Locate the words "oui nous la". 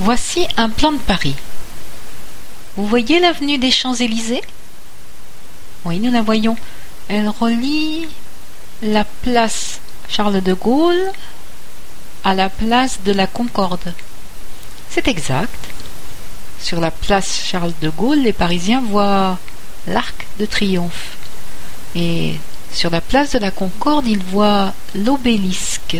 5.84-6.22